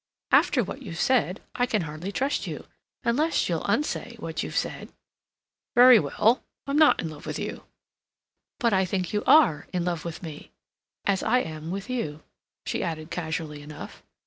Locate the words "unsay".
3.65-4.15